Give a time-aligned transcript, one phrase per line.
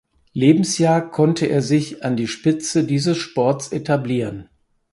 [0.33, 4.49] Lebensjahr konnte er sich an die Spitze dieses Sports etablieren.